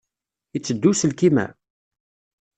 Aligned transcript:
Yetteddu 0.53 0.89
uselkim-a? 0.91 1.45